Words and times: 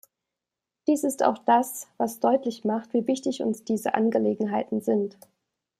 Dies 0.87 1.03
ist 1.03 1.21
auch 1.21 1.37
das, 1.37 1.87
was 1.97 2.19
deutlich 2.19 2.65
macht, 2.65 2.91
wie 2.95 3.05
wichtig 3.05 3.43
uns 3.43 3.63
diese 3.65 3.93
Angelegenheiten 3.93 4.81
sind. 4.81 5.15